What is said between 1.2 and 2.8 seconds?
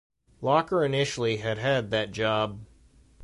had had that job.